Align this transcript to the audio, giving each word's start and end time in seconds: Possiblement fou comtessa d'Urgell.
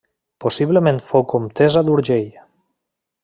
Possiblement 0.45 1.01
fou 1.09 1.25
comtessa 1.35 1.85
d'Urgell. 1.89 2.33